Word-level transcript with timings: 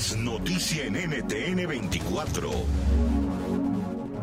Es 0.00 0.16
noticia 0.16 0.84
en 0.84 0.94
NTN 0.94 1.66
24. 1.66 2.50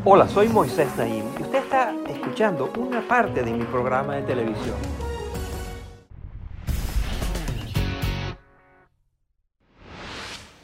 Hola, 0.06 0.28
soy 0.28 0.48
Moisés 0.50 0.88
Naim 0.98 1.26
y 1.40 1.42
usted 1.42 1.60
está 1.60 1.96
escuchando 2.08 2.72
una 2.78 3.08
parte 3.08 3.44
de 3.44 3.52
mi 3.52 3.66
programa 3.66 4.16
de 4.16 4.22
televisión. 4.22 4.76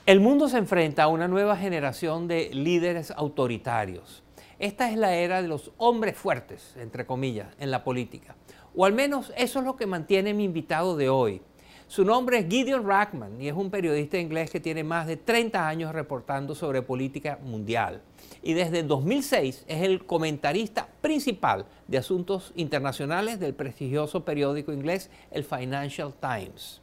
El 0.05 0.19
mundo 0.19 0.47
se 0.47 0.57
enfrenta 0.57 1.03
a 1.03 1.07
una 1.07 1.27
nueva 1.27 1.57
generación 1.57 2.27
de 2.27 2.49
líderes 2.53 3.11
autoritarios. 3.11 4.23
Esta 4.59 4.89
es 4.89 4.97
la 4.97 5.15
era 5.15 5.41
de 5.41 5.47
los 5.47 5.71
hombres 5.77 6.15
fuertes, 6.15 6.75
entre 6.77 7.05
comillas, 7.05 7.47
en 7.59 7.71
la 7.71 7.83
política. 7.83 8.35
O 8.75 8.85
al 8.85 8.93
menos 8.93 9.33
eso 9.37 9.59
es 9.59 9.65
lo 9.65 9.75
que 9.75 9.85
mantiene 9.85 10.33
mi 10.33 10.43
invitado 10.43 10.95
de 10.95 11.09
hoy. 11.09 11.41
Su 11.87 12.05
nombre 12.05 12.39
es 12.39 12.47
Gideon 12.47 12.87
Rackman 12.87 13.41
y 13.41 13.47
es 13.47 13.53
un 13.53 13.69
periodista 13.69 14.17
inglés 14.17 14.49
que 14.49 14.59
tiene 14.59 14.83
más 14.83 15.05
de 15.05 15.17
30 15.17 15.67
años 15.67 15.93
reportando 15.93 16.55
sobre 16.55 16.81
política 16.81 17.37
mundial. 17.43 18.01
Y 18.41 18.53
desde 18.53 18.83
2006 18.83 19.65
es 19.67 19.81
el 19.83 20.05
comentarista 20.05 20.87
principal 21.01 21.65
de 21.87 21.97
asuntos 21.97 22.51
internacionales 22.55 23.39
del 23.39 23.53
prestigioso 23.53 24.25
periódico 24.25 24.71
inglés 24.71 25.09
el 25.31 25.43
Financial 25.43 26.13
Times. 26.19 26.81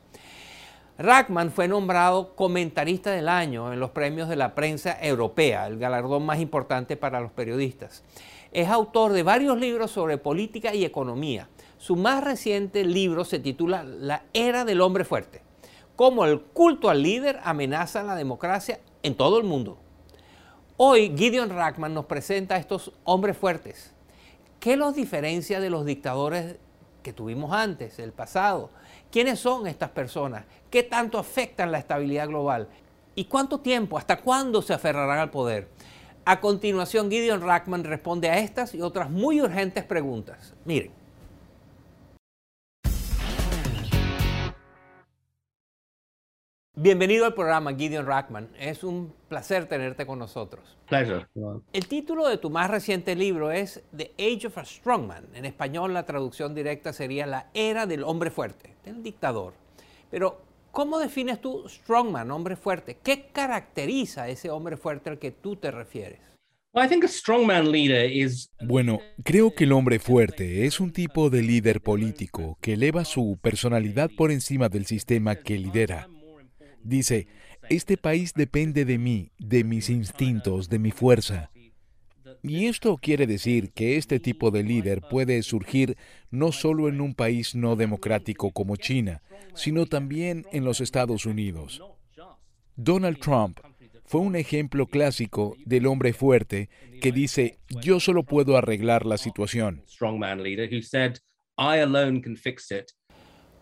Rackman 0.98 1.50
fue 1.50 1.66
nombrado 1.66 2.36
comentarista 2.36 3.10
del 3.10 3.30
año 3.30 3.72
en 3.72 3.80
los 3.80 3.90
premios 3.90 4.28
de 4.28 4.36
la 4.36 4.54
prensa 4.54 4.98
europea, 5.00 5.66
el 5.66 5.78
galardón 5.78 6.26
más 6.26 6.38
importante 6.40 6.94
para 6.98 7.22
los 7.22 7.32
periodistas. 7.32 8.04
Es 8.52 8.68
autor 8.68 9.12
de 9.12 9.22
varios 9.22 9.58
libros 9.58 9.90
sobre 9.90 10.18
política 10.18 10.74
y 10.74 10.84
economía. 10.84 11.48
Su 11.80 11.96
más 11.96 12.22
reciente 12.22 12.84
libro 12.84 13.24
se 13.24 13.38
titula 13.38 13.84
La 13.84 14.24
era 14.34 14.66
del 14.66 14.82
hombre 14.82 15.02
fuerte, 15.02 15.40
cómo 15.96 16.26
el 16.26 16.42
culto 16.42 16.90
al 16.90 17.02
líder 17.02 17.40
amenaza 17.42 18.02
la 18.02 18.16
democracia 18.16 18.80
en 19.02 19.14
todo 19.14 19.38
el 19.38 19.44
mundo. 19.44 19.78
Hoy 20.76 21.14
Gideon 21.16 21.48
Rackman 21.48 21.94
nos 21.94 22.04
presenta 22.04 22.56
a 22.56 22.58
estos 22.58 22.92
hombres 23.04 23.38
fuertes. 23.38 23.94
¿Qué 24.60 24.76
los 24.76 24.94
diferencia 24.94 25.58
de 25.58 25.70
los 25.70 25.86
dictadores 25.86 26.56
que 27.02 27.14
tuvimos 27.14 27.50
antes, 27.50 27.98
el 27.98 28.12
pasado? 28.12 28.68
¿Quiénes 29.10 29.38
son 29.38 29.66
estas 29.66 29.88
personas? 29.88 30.44
¿Qué 30.68 30.82
tanto 30.82 31.18
afectan 31.18 31.72
la 31.72 31.78
estabilidad 31.78 32.28
global? 32.28 32.68
¿Y 33.14 33.24
cuánto 33.24 33.60
tiempo, 33.60 33.96
hasta 33.96 34.18
cuándo 34.18 34.60
se 34.60 34.74
aferrarán 34.74 35.18
al 35.18 35.30
poder? 35.30 35.68
A 36.26 36.40
continuación, 36.40 37.10
Gideon 37.10 37.40
Rackman 37.40 37.84
responde 37.84 38.28
a 38.28 38.38
estas 38.38 38.74
y 38.74 38.82
otras 38.82 39.08
muy 39.08 39.40
urgentes 39.40 39.82
preguntas. 39.84 40.52
Miren. 40.66 40.99
Bienvenido 46.82 47.26
al 47.26 47.34
programa, 47.34 47.74
Gideon 47.74 48.06
Rackman. 48.06 48.48
Es 48.58 48.84
un 48.84 49.12
placer 49.28 49.66
tenerte 49.66 50.06
con 50.06 50.18
nosotros. 50.18 50.78
Pleasure. 50.88 51.26
El 51.74 51.86
título 51.86 52.26
de 52.26 52.38
tu 52.38 52.48
más 52.48 52.70
reciente 52.70 53.14
libro 53.14 53.50
es 53.50 53.82
The 53.94 54.12
Age 54.18 54.46
of 54.46 54.56
a 54.56 54.64
Strongman. 54.64 55.26
En 55.34 55.44
español, 55.44 55.92
la 55.92 56.06
traducción 56.06 56.54
directa 56.54 56.94
sería 56.94 57.26
La 57.26 57.50
Era 57.52 57.84
del 57.84 58.02
Hombre 58.02 58.30
Fuerte, 58.30 58.76
del 58.82 59.02
dictador. 59.02 59.52
Pero, 60.10 60.40
¿cómo 60.70 60.98
defines 60.98 61.42
tú 61.42 61.68
Strongman, 61.68 62.30
hombre 62.30 62.56
fuerte? 62.56 62.96
¿Qué 63.02 63.26
caracteriza 63.30 64.22
a 64.22 64.28
ese 64.30 64.48
hombre 64.48 64.78
fuerte 64.78 65.10
al 65.10 65.18
que 65.18 65.32
tú 65.32 65.56
te 65.56 65.70
refieres? 65.70 66.20
Bueno, 68.62 69.00
creo 69.22 69.54
que 69.54 69.64
el 69.64 69.72
hombre 69.72 69.98
fuerte 69.98 70.64
es 70.64 70.80
un 70.80 70.94
tipo 70.94 71.28
de 71.28 71.42
líder 71.42 71.82
político 71.82 72.56
que 72.62 72.72
eleva 72.72 73.04
su 73.04 73.38
personalidad 73.42 74.08
por 74.16 74.30
encima 74.30 74.70
del 74.70 74.86
sistema 74.86 75.36
que 75.36 75.58
lidera. 75.58 76.08
Dice, 76.82 77.26
este 77.68 77.96
país 77.96 78.32
depende 78.34 78.84
de 78.84 78.98
mí, 78.98 79.30
de 79.38 79.64
mis 79.64 79.90
instintos, 79.90 80.68
de 80.68 80.78
mi 80.78 80.90
fuerza. 80.90 81.50
Y 82.42 82.66
esto 82.66 82.96
quiere 82.96 83.26
decir 83.26 83.70
que 83.72 83.96
este 83.96 84.18
tipo 84.18 84.50
de 84.50 84.62
líder 84.62 85.02
puede 85.02 85.42
surgir 85.42 85.96
no 86.30 86.52
solo 86.52 86.88
en 86.88 87.00
un 87.00 87.14
país 87.14 87.54
no 87.54 87.76
democrático 87.76 88.50
como 88.50 88.76
China, 88.76 89.22
sino 89.54 89.86
también 89.86 90.46
en 90.52 90.64
los 90.64 90.80
Estados 90.80 91.26
Unidos. 91.26 91.82
Donald 92.76 93.18
Trump 93.18 93.60
fue 94.04 94.22
un 94.22 94.36
ejemplo 94.36 94.86
clásico 94.86 95.56
del 95.64 95.86
hombre 95.86 96.12
fuerte 96.12 96.70
que 97.00 97.12
dice, 97.12 97.58
yo 97.82 98.00
solo 98.00 98.24
puedo 98.24 98.56
arreglar 98.56 99.06
la 99.06 99.18
situación. 99.18 99.84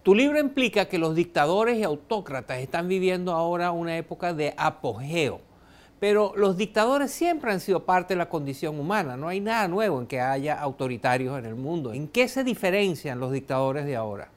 Tu 0.02 0.14
libro 0.14 0.38
implica 0.38 0.86
que 0.86 0.98
los 0.98 1.14
dictadores 1.14 1.78
y 1.78 1.82
autócratas 1.82 2.60
están 2.60 2.88
viviendo 2.88 3.32
ahora 3.32 3.72
una 3.72 3.96
época 3.96 4.32
de 4.32 4.54
apogeo. 4.56 5.40
Pero 6.00 6.32
los 6.36 6.56
dictadores 6.56 7.10
siempre 7.10 7.50
han 7.50 7.60
sido 7.60 7.84
parte 7.84 8.14
de 8.14 8.18
la 8.18 8.28
condición 8.28 8.78
humana. 8.78 9.16
No 9.16 9.28
hay 9.28 9.40
nada 9.40 9.66
nuevo 9.66 10.00
en 10.00 10.06
que 10.06 10.20
haya 10.20 10.58
autoritarios 10.60 11.38
en 11.38 11.44
el 11.44 11.56
mundo. 11.56 11.92
¿En 11.92 12.08
qué 12.08 12.28
se 12.28 12.44
diferencian 12.44 13.18
los 13.18 13.32
dictadores 13.32 13.84
de 13.84 13.96
ahora? 13.96 14.30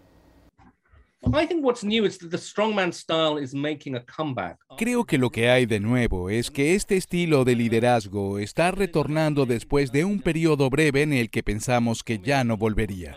Creo 4.75 5.05
que 5.05 5.19
lo 5.19 5.29
que 5.29 5.49
hay 5.51 5.67
de 5.67 5.79
nuevo 5.79 6.31
es 6.31 6.49
que 6.49 6.73
este 6.73 6.97
estilo 6.97 7.45
de 7.45 7.55
liderazgo 7.55 8.39
está 8.39 8.71
retornando 8.71 9.45
después 9.45 9.91
de 9.91 10.03
un 10.03 10.19
periodo 10.19 10.71
breve 10.71 11.03
en 11.03 11.13
el 11.13 11.29
que 11.29 11.43
pensamos 11.43 12.03
que 12.03 12.17
ya 12.17 12.43
no 12.43 12.57
volvería. 12.57 13.15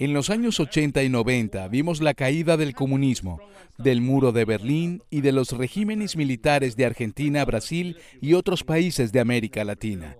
En 0.00 0.12
los 0.12 0.30
años 0.30 0.60
80 0.60 1.02
y 1.02 1.08
90 1.08 1.66
vimos 1.66 2.00
la 2.00 2.14
caída 2.14 2.56
del 2.56 2.72
comunismo, 2.72 3.40
del 3.78 4.00
muro 4.00 4.30
de 4.30 4.44
Berlín 4.44 5.02
y 5.10 5.22
de 5.22 5.32
los 5.32 5.50
regímenes 5.50 6.14
militares 6.14 6.76
de 6.76 6.84
Argentina, 6.84 7.44
Brasil 7.44 7.96
y 8.20 8.34
otros 8.34 8.62
países 8.62 9.10
de 9.10 9.18
América 9.18 9.64
Latina. 9.64 10.16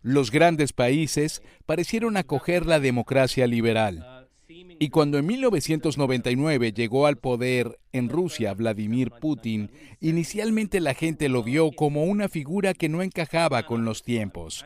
Los 0.00 0.30
grandes 0.30 0.72
países 0.72 1.42
parecieron 1.66 2.16
acoger 2.16 2.64
la 2.64 2.80
democracia 2.80 3.46
liberal. 3.46 4.30
Y 4.48 4.88
cuando 4.88 5.18
en 5.18 5.26
1999 5.26 6.72
llegó 6.72 7.06
al 7.06 7.18
poder 7.18 7.78
en 7.92 8.08
Rusia 8.08 8.54
Vladimir 8.54 9.10
Putin, 9.20 9.70
inicialmente 10.00 10.80
la 10.80 10.94
gente 10.94 11.28
lo 11.28 11.42
vio 11.42 11.70
como 11.72 12.04
una 12.04 12.30
figura 12.30 12.72
que 12.72 12.88
no 12.88 13.02
encajaba 13.02 13.64
con 13.66 13.84
los 13.84 14.02
tiempos. 14.02 14.64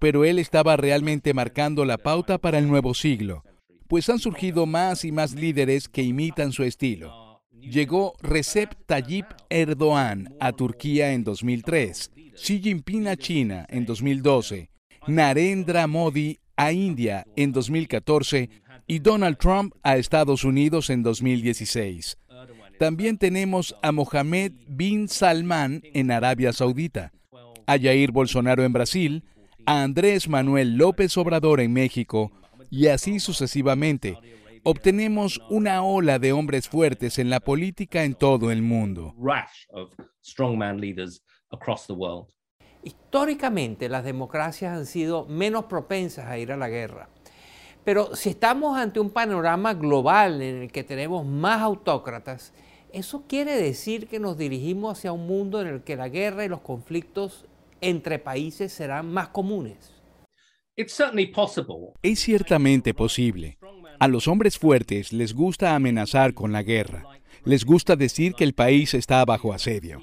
Pero 0.00 0.24
él 0.24 0.40
estaba 0.40 0.76
realmente 0.76 1.32
marcando 1.32 1.84
la 1.84 1.96
pauta 1.96 2.38
para 2.38 2.58
el 2.58 2.66
nuevo 2.66 2.92
siglo 2.92 3.44
pues 3.88 4.08
han 4.08 4.18
surgido 4.18 4.66
más 4.66 5.04
y 5.04 5.12
más 5.12 5.34
líderes 5.34 5.88
que 5.88 6.02
imitan 6.02 6.52
su 6.52 6.62
estilo. 6.62 7.42
Llegó 7.60 8.14
Recep 8.20 8.74
Tayyip 8.86 9.26
Erdogan 9.48 10.34
a 10.40 10.52
Turquía 10.52 11.12
en 11.12 11.24
2003, 11.24 12.10
Xi 12.34 12.60
Jinping 12.60 13.08
a 13.08 13.16
China 13.16 13.66
en 13.68 13.86
2012, 13.86 14.70
Narendra 15.06 15.86
Modi 15.86 16.38
a 16.56 16.72
India 16.72 17.26
en 17.36 17.52
2014 17.52 18.50
y 18.86 18.98
Donald 18.98 19.38
Trump 19.38 19.74
a 19.82 19.96
Estados 19.96 20.44
Unidos 20.44 20.90
en 20.90 21.02
2016. 21.02 22.18
También 22.78 23.18
tenemos 23.18 23.74
a 23.82 23.92
Mohamed 23.92 24.52
bin 24.66 25.08
Salman 25.08 25.80
en 25.94 26.10
Arabia 26.10 26.52
Saudita, 26.52 27.12
a 27.66 27.78
Jair 27.78 28.10
Bolsonaro 28.10 28.64
en 28.64 28.72
Brasil, 28.72 29.24
a 29.64 29.82
Andrés 29.82 30.28
Manuel 30.28 30.76
López 30.76 31.16
Obrador 31.16 31.60
en 31.60 31.72
México, 31.72 32.32
y 32.70 32.88
así 32.88 33.20
sucesivamente. 33.20 34.18
obtenemos 34.66 35.40
una 35.50 35.82
ola 35.82 36.18
de 36.18 36.32
hombres 36.32 36.68
fuertes 36.68 37.18
en 37.18 37.28
la 37.28 37.40
política 37.40 38.04
en 38.04 38.14
todo 38.14 38.50
el 38.50 38.62
mundo. 38.62 39.14
Históricamente 42.82 43.88
las 43.88 44.04
democracias 44.04 44.76
han 44.76 44.86
sido 44.86 45.26
menos 45.26 45.66
propensas 45.66 46.26
a 46.26 46.38
ir 46.38 46.50
a 46.50 46.56
la 46.56 46.68
guerra. 46.68 47.08
Pero 47.84 48.16
si 48.16 48.30
estamos 48.30 48.78
ante 48.78 49.00
un 49.00 49.10
panorama 49.10 49.74
global 49.74 50.40
en 50.40 50.62
el 50.62 50.72
que 50.72 50.84
tenemos 50.84 51.26
más 51.26 51.60
autócratas, 51.60 52.54
eso 52.92 53.24
quiere 53.26 53.56
decir 53.56 54.06
que 54.06 54.20
nos 54.20 54.38
dirigimos 54.38 54.98
hacia 54.98 55.12
un 55.12 55.26
mundo 55.26 55.60
en 55.60 55.66
el 55.66 55.82
que 55.82 55.96
la 55.96 56.08
guerra 56.08 56.44
y 56.44 56.48
los 56.48 56.60
conflictos 56.60 57.44
entre 57.80 58.18
países 58.18 58.72
serán 58.72 59.12
más 59.12 59.28
comunes. 59.28 59.93
Es 62.02 62.18
ciertamente 62.18 62.94
posible. 62.94 63.58
A 64.00 64.08
los 64.08 64.26
hombres 64.26 64.58
fuertes 64.58 65.12
les 65.12 65.32
gusta 65.32 65.76
amenazar 65.76 66.34
con 66.34 66.50
la 66.50 66.64
guerra. 66.64 67.04
Les 67.44 67.64
gusta 67.64 67.94
decir 67.94 68.34
que 68.34 68.42
el 68.42 68.54
país 68.54 68.92
está 68.94 69.24
bajo 69.24 69.52
asedio. 69.52 70.00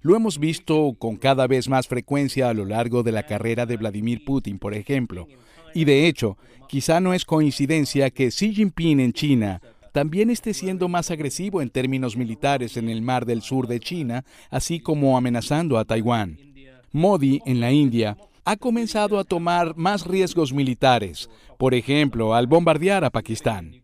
Lo 0.00 0.16
hemos 0.16 0.38
visto 0.38 0.94
con 0.98 1.16
cada 1.16 1.46
vez 1.46 1.68
más 1.68 1.86
frecuencia 1.86 2.48
a 2.48 2.54
lo 2.54 2.64
largo 2.64 3.02
de 3.02 3.12
la 3.12 3.26
carrera 3.26 3.66
de 3.66 3.76
Vladimir 3.76 4.24
Putin, 4.24 4.58
por 4.58 4.72
ejemplo, 4.72 5.28
y 5.74 5.84
de 5.84 6.06
hecho, 6.06 6.38
quizá 6.66 7.00
no 7.00 7.12
es 7.12 7.26
coincidencia 7.26 8.08
que 8.08 8.28
Xi 8.28 8.54
Jinping 8.54 9.00
en 9.00 9.12
China 9.12 9.60
también 9.92 10.30
esté 10.30 10.54
siendo 10.54 10.88
más 10.88 11.10
agresivo 11.10 11.60
en 11.60 11.68
términos 11.68 12.16
militares 12.16 12.78
en 12.78 12.88
el 12.88 13.02
mar 13.02 13.26
del 13.26 13.42
sur 13.42 13.66
de 13.66 13.80
China, 13.80 14.24
así 14.48 14.80
como 14.80 15.18
amenazando 15.18 15.76
a 15.76 15.84
Taiwán. 15.84 16.38
Modi, 16.92 17.42
en 17.44 17.60
la 17.60 17.72
India, 17.72 18.16
ha 18.46 18.56
comenzado 18.56 19.18
a 19.18 19.24
tomar 19.24 19.76
más 19.76 20.06
riesgos 20.06 20.52
militares, 20.52 21.28
por 21.58 21.74
ejemplo, 21.74 22.32
al 22.32 22.46
bombardear 22.46 23.04
a 23.04 23.10
Pakistán. 23.10 23.82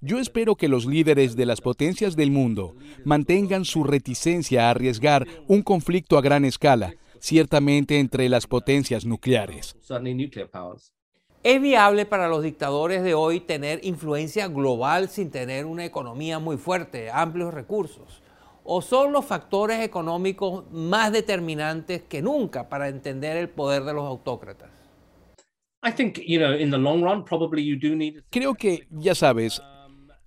Yo 0.00 0.18
espero 0.18 0.56
que 0.56 0.68
los 0.68 0.86
líderes 0.86 1.36
de 1.36 1.44
las 1.44 1.60
potencias 1.60 2.16
del 2.16 2.30
mundo 2.30 2.74
mantengan 3.04 3.66
su 3.66 3.84
reticencia 3.84 4.66
a 4.66 4.70
arriesgar 4.70 5.26
un 5.48 5.62
conflicto 5.62 6.16
a 6.16 6.22
gran 6.22 6.46
escala, 6.46 6.94
ciertamente 7.20 7.98
entre 8.00 8.30
las 8.30 8.46
potencias 8.46 9.04
nucleares. 9.04 9.76
¿Es 11.42 11.60
viable 11.60 12.06
para 12.06 12.28
los 12.28 12.42
dictadores 12.42 13.02
de 13.02 13.12
hoy 13.12 13.40
tener 13.40 13.84
influencia 13.84 14.48
global 14.48 15.10
sin 15.10 15.30
tener 15.30 15.66
una 15.66 15.84
economía 15.84 16.38
muy 16.38 16.56
fuerte, 16.56 17.10
amplios 17.10 17.52
recursos? 17.52 18.23
¿O 18.64 18.80
son 18.80 19.12
los 19.12 19.26
factores 19.26 19.80
económicos 19.80 20.64
más 20.72 21.12
determinantes 21.12 22.02
que 22.02 22.22
nunca 22.22 22.68
para 22.70 22.88
entender 22.88 23.36
el 23.36 23.50
poder 23.50 23.84
de 23.84 23.92
los 23.92 24.04
autócratas? 24.04 24.70
Creo 28.30 28.54
que, 28.54 28.86
ya 28.90 29.14
sabes, 29.14 29.60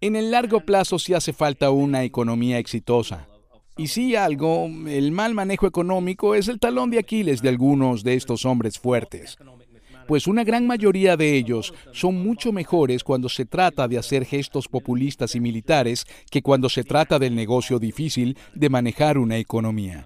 en 0.01 0.15
el 0.15 0.29
largo 0.29 0.59
plazo 0.59 0.99
sí 0.99 1.15
hace 1.15 1.33
falta 1.33 1.71
una 1.71 2.03
economía 2.03 2.59
exitosa. 2.59 3.27
Y 3.75 3.87
si 3.87 4.15
algo, 4.15 4.67
el 4.87 5.11
mal 5.11 5.33
manejo 5.33 5.65
económico 5.65 6.35
es 6.35 6.47
el 6.47 6.59
talón 6.59 6.91
de 6.91 6.99
Aquiles 6.99 7.41
de 7.41 7.49
algunos 7.49 8.03
de 8.03 8.13
estos 8.13 8.45
hombres 8.45 8.77
fuertes 8.77 9.35
pues 10.07 10.27
una 10.27 10.43
gran 10.43 10.65
mayoría 10.65 11.17
de 11.17 11.35
ellos 11.35 11.73
son 11.91 12.23
mucho 12.23 12.51
mejores 12.51 13.03
cuando 13.03 13.29
se 13.29 13.45
trata 13.45 13.87
de 13.87 13.97
hacer 13.97 14.25
gestos 14.25 14.67
populistas 14.67 15.35
y 15.35 15.39
militares 15.39 16.05
que 16.31 16.41
cuando 16.41 16.69
se 16.69 16.83
trata 16.83 17.19
del 17.19 17.35
negocio 17.35 17.77
difícil 17.77 18.37
de 18.55 18.69
manejar 18.69 19.17
una 19.17 19.37
economía. 19.37 20.05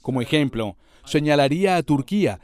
Como 0.00 0.22
ejemplo, 0.22 0.76
señalaría 1.04 1.76
a 1.76 1.82
Turquía. 1.82 2.40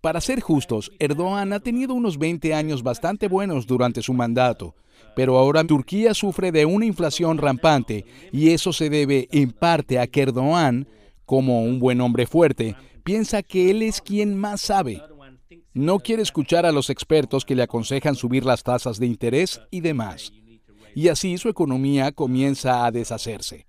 Para 0.00 0.20
ser 0.20 0.40
justos, 0.40 0.92
Erdogan 0.98 1.52
ha 1.54 1.60
tenido 1.60 1.94
unos 1.94 2.18
20 2.18 2.52
años 2.52 2.82
bastante 2.82 3.26
buenos 3.26 3.66
durante 3.66 4.02
su 4.02 4.12
mandato, 4.12 4.74
pero 5.16 5.38
ahora 5.38 5.64
Turquía 5.64 6.12
sufre 6.12 6.52
de 6.52 6.66
una 6.66 6.84
inflación 6.84 7.38
rampante 7.38 8.04
y 8.30 8.50
eso 8.50 8.72
se 8.72 8.90
debe 8.90 9.28
en 9.32 9.50
parte 9.50 9.98
a 9.98 10.06
que 10.06 10.22
Erdogan, 10.22 10.86
como 11.24 11.64
un 11.64 11.80
buen 11.80 12.02
hombre 12.02 12.26
fuerte, 12.26 12.76
piensa 13.02 13.42
que 13.42 13.70
él 13.70 13.82
es 13.82 14.02
quien 14.02 14.36
más 14.36 14.60
sabe 14.60 15.00
no 15.74 15.98
quiere 15.98 16.22
escuchar 16.22 16.64
a 16.66 16.72
los 16.72 16.88
expertos 16.88 17.44
que 17.44 17.56
le 17.56 17.64
aconsejan 17.64 18.14
subir 18.14 18.44
las 18.44 18.62
tasas 18.62 19.00
de 19.00 19.06
interés 19.06 19.60
y 19.72 19.80
demás. 19.80 20.32
Y 20.94 21.08
así 21.08 21.36
su 21.38 21.48
economía 21.48 22.12
comienza 22.12 22.86
a 22.86 22.92
deshacerse. 22.92 23.66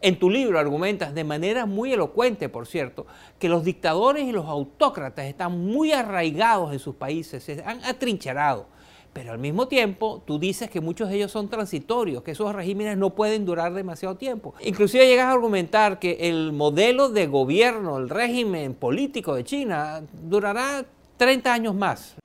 En 0.00 0.18
tu 0.18 0.30
libro 0.30 0.58
argumentas 0.58 1.14
de 1.14 1.22
manera 1.22 1.66
muy 1.66 1.92
elocuente, 1.92 2.48
por 2.48 2.66
cierto, 2.66 3.06
que 3.38 3.48
los 3.48 3.62
dictadores 3.62 4.24
y 4.24 4.32
los 4.32 4.46
autócratas 4.46 5.26
están 5.26 5.64
muy 5.64 5.92
arraigados 5.92 6.72
en 6.72 6.80
sus 6.80 6.96
países, 6.96 7.44
se 7.44 7.62
han 7.64 7.84
atrincherado 7.84 8.66
pero 9.12 9.32
al 9.32 9.38
mismo 9.38 9.68
tiempo 9.68 10.22
tú 10.26 10.38
dices 10.38 10.70
que 10.70 10.80
muchos 10.80 11.08
de 11.08 11.16
ellos 11.16 11.32
son 11.32 11.48
transitorios, 11.48 12.22
que 12.22 12.32
esos 12.32 12.54
regímenes 12.54 12.96
no 12.96 13.14
pueden 13.14 13.44
durar 13.44 13.74
demasiado 13.74 14.16
tiempo. 14.16 14.54
Inclusive 14.64 15.06
llegas 15.06 15.26
a 15.26 15.32
argumentar 15.32 15.98
que 15.98 16.28
el 16.28 16.52
modelo 16.52 17.08
de 17.08 17.26
gobierno, 17.26 17.98
el 17.98 18.08
régimen 18.08 18.74
político 18.74 19.34
de 19.34 19.44
China 19.44 20.02
durará 20.22 20.84
30 21.16 21.52
años 21.52 21.74
más. 21.74 22.16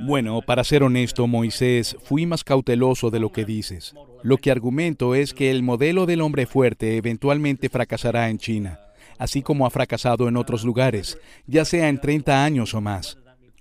Bueno, 0.00 0.42
para 0.42 0.62
ser 0.62 0.82
honesto, 0.82 1.26
Moisés, 1.26 1.96
fui 2.02 2.26
más 2.26 2.44
cauteloso 2.44 3.08
de 3.08 3.18
lo 3.18 3.32
que 3.32 3.46
dices. 3.46 3.94
Lo 4.22 4.36
que 4.36 4.50
argumento 4.50 5.14
es 5.14 5.32
que 5.32 5.50
el 5.50 5.62
modelo 5.62 6.04
del 6.04 6.20
hombre 6.20 6.44
fuerte 6.44 6.98
eventualmente 6.98 7.70
fracasará 7.70 8.28
en 8.28 8.36
China, 8.36 8.78
así 9.16 9.40
como 9.40 9.64
ha 9.64 9.70
fracasado 9.70 10.28
en 10.28 10.36
otros 10.36 10.64
lugares, 10.64 11.18
ya 11.46 11.64
sea 11.64 11.88
en 11.88 11.98
30 11.98 12.44
años 12.44 12.74
o 12.74 12.82
más. 12.82 13.16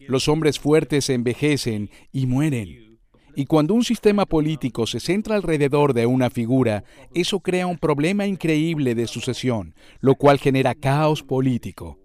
Los 0.08 0.28
hombres 0.28 0.60
fuertes 0.60 1.10
envejecen 1.10 1.90
y 2.12 2.26
mueren. 2.26 3.00
Y 3.36 3.46
cuando 3.46 3.76
un 3.76 3.84
sistema 3.84 4.26
político 4.26 4.88
se 4.88 5.00
centra 5.00 5.36
alrededor 5.36 5.94
de 5.94 6.08
una 6.08 6.30
figura, 6.30 6.84
eso 7.14 7.40
crea 7.40 7.68
un 7.68 7.78
problema 7.78 8.26
increíble 8.26 8.96
de 8.96 9.06
sucesión, 9.06 9.76
lo 10.00 10.16
cual 10.16 10.40
genera 10.40 10.74
caos 10.74 11.22
político. 11.22 12.00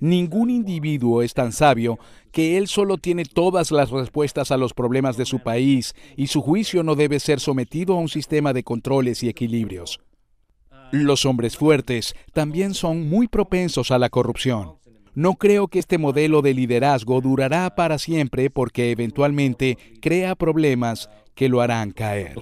Ningún 0.00 0.50
individuo 0.50 1.22
es 1.22 1.34
tan 1.34 1.52
sabio 1.52 1.98
que 2.32 2.58
él 2.58 2.66
solo 2.66 2.98
tiene 2.98 3.24
todas 3.24 3.70
las 3.70 3.90
respuestas 3.90 4.50
a 4.50 4.56
los 4.56 4.74
problemas 4.74 5.16
de 5.16 5.24
su 5.24 5.38
país 5.38 5.94
y 6.16 6.26
su 6.26 6.42
juicio 6.42 6.82
no 6.82 6.96
debe 6.96 7.20
ser 7.20 7.38
sometido 7.38 7.94
a 7.94 8.00
un 8.00 8.08
sistema 8.08 8.52
de 8.52 8.64
controles 8.64 9.22
y 9.22 9.28
equilibrios. 9.28 10.00
Los 10.90 11.24
hombres 11.24 11.56
fuertes 11.56 12.14
también 12.32 12.74
son 12.74 13.08
muy 13.08 13.28
propensos 13.28 13.92
a 13.92 13.98
la 13.98 14.10
corrupción. 14.10 14.78
No 15.14 15.34
creo 15.34 15.68
que 15.68 15.78
este 15.78 15.96
modelo 15.98 16.42
de 16.42 16.54
liderazgo 16.54 17.20
durará 17.20 17.74
para 17.76 17.98
siempre 17.98 18.50
porque 18.50 18.90
eventualmente 18.90 19.78
crea 20.00 20.34
problemas 20.34 21.08
que 21.34 21.48
lo 21.48 21.60
harán 21.60 21.92
caer. 21.92 22.34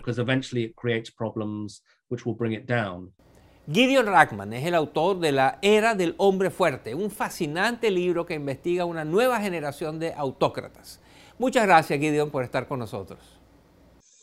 Gideon 3.71 4.07
Rackman 4.07 4.53
es 4.55 4.67
el 4.67 4.75
autor 4.75 5.21
de 5.21 5.33
La 5.33 5.59
Era 5.63 5.95
del 5.95 6.15
Hombre 6.17 6.51
Fuerte, 6.51 6.95
un 6.95 7.11
fascinante 7.11 7.91
libro 7.91 8.27
que 8.27 8.35
investiga 8.35 8.85
una 8.85 9.05
nueva 9.05 9.41
generación 9.41 9.99
de 10.01 10.13
autócratas. 10.15 11.01
Muchas 11.39 11.65
gracias, 11.67 12.01
Gideon, 12.01 12.31
por 12.31 12.43
estar 12.43 12.67
con 12.67 12.79
nosotros. 12.81 13.21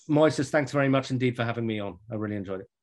Moises, 0.08 0.50
thanks 0.50 0.74
very 0.74 0.90
much 0.90 1.12
indeed 1.12 1.36
for 1.36 1.46
having 1.46 1.66
me 1.66 1.80
on. 1.80 2.00
I 2.10 2.16
really 2.16 2.36
enjoyed 2.36 2.62
it. 2.62 2.79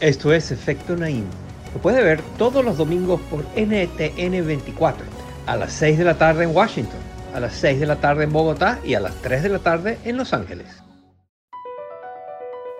Esto 0.00 0.30
es 0.30 0.50
Efecto 0.50 0.94
Naim. 0.94 1.24
Lo 1.72 1.80
puede 1.80 2.02
ver 2.02 2.20
todos 2.36 2.62
los 2.62 2.76
domingos 2.76 3.18
por 3.30 3.44
NTN 3.56 4.46
24, 4.46 5.06
a 5.46 5.56
las 5.56 5.72
6 5.72 5.96
de 5.96 6.04
la 6.04 6.18
tarde 6.18 6.44
en 6.44 6.54
Washington, 6.54 7.00
a 7.34 7.40
las 7.40 7.54
6 7.54 7.80
de 7.80 7.86
la 7.86 7.96
tarde 7.96 8.24
en 8.24 8.32
Bogotá 8.32 8.78
y 8.84 8.92
a 8.92 9.00
las 9.00 9.14
3 9.22 9.42
de 9.42 9.48
la 9.48 9.58
tarde 9.58 9.98
en 10.04 10.18
Los 10.18 10.34
Ángeles. 10.34 10.66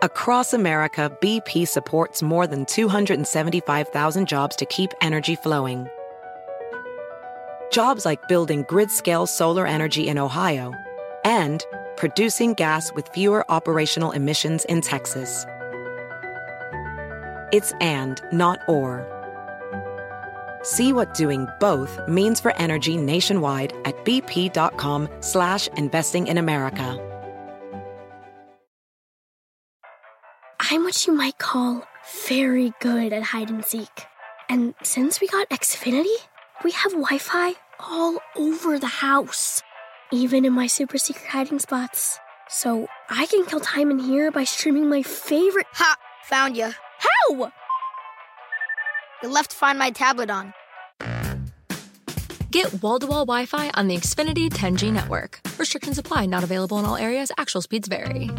Across 0.02 0.52
America, 0.52 1.11
BP 1.23 1.66
supports 1.66 2.23
more 2.23 2.46
than 2.46 2.66
275,000 2.66 4.28
jobs 4.28 4.54
to 4.56 4.66
keep 4.66 4.90
energy 5.00 5.37
flowing. 5.37 5.87
Jobs 7.73 8.04
like 8.04 8.28
building 8.28 8.66
grid-scale 8.68 9.26
solar 9.26 9.66
energy 9.66 10.06
in 10.08 10.18
Ohio 10.18 10.75
and 11.25 11.64
producing 11.96 12.52
gas 12.52 12.92
with 12.92 13.08
fewer 13.14 13.50
operational 13.50 14.12
emissions 14.12 14.66
in 14.66 14.82
Texas. 14.82 15.46
It's 17.53 17.73
and, 17.81 18.21
not 18.33 18.61
or. 18.69 19.07
See 20.62 20.93
what 20.93 21.15
doing 21.15 21.47
both 21.61 22.00
means 22.09 22.41
for 22.41 22.57
energy 22.57 22.97
nationwide 22.97 23.73
at 23.85 23.95
bp.com 24.05 25.09
slash 25.21 25.69
investing 25.76 26.26
in 26.26 26.38
America. 26.38 27.03
I'm 30.59 30.83
what 30.83 31.07
you 31.07 31.12
might 31.12 31.38
call 31.38 31.85
very 32.26 32.73
good 32.81 33.12
at 33.12 33.23
hide 33.23 33.50
and 33.50 33.65
seek. 33.65 34.07
And 34.49 34.75
since 34.83 35.21
we 35.21 35.29
got 35.29 35.49
Xfinity, 35.50 36.17
we 36.65 36.73
have 36.73 36.93
Wi-Fi 36.93 37.55
all 37.79 38.19
over 38.35 38.79
the 38.79 38.87
house. 38.87 39.62
Even 40.12 40.45
in 40.45 40.53
my 40.53 40.67
super 40.67 40.99
secret 40.99 41.29
hiding 41.29 41.59
spots. 41.61 42.19
So 42.49 42.88
I 43.11 43.26
can 43.26 43.45
kill 43.45 43.61
time 43.61 43.91
in 43.91 43.99
here 43.99 44.31
by 44.31 44.45
streaming 44.45 44.88
my 44.88 45.03
favorite- 45.03 45.67
Ha! 45.75 45.97
Found 46.25 46.57
you. 46.57 46.73
How? 47.06 47.52
You 49.22 49.28
left 49.30 49.52
Find 49.52 49.78
My 49.78 49.90
Tablet 49.90 50.30
on. 50.30 50.52
Get 52.50 52.82
wall 52.82 52.98
to 52.98 53.06
wall 53.06 53.26
Wi 53.26 53.46
Fi 53.46 53.70
on 53.75 53.88
the 53.88 53.96
Xfinity 53.96 54.48
10G 54.48 54.92
network. 54.92 55.40
Restrictions 55.58 55.98
apply, 55.98 56.26
not 56.26 56.42
available 56.42 56.78
in 56.78 56.84
all 56.84 56.96
areas. 56.96 57.30
Actual 57.36 57.60
speeds 57.60 57.88
vary. 57.88 58.30